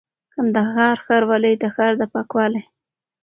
:کندهار 0.33 0.95
ښاروالي 1.05 1.53
د 1.61 1.63
ښار 1.75 1.93
د 2.01 2.03
پاکوالي، 2.13 2.61